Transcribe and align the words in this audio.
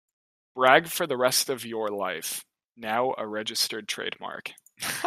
Brag 0.55 0.87
for 0.87 1.05
the 1.05 1.15
rest 1.15 1.47
of 1.47 1.63
your 1.63 1.89
life"", 1.89 2.43
now 2.75 3.13
a 3.19 3.27
registered 3.27 3.87
trademark. 3.87 4.53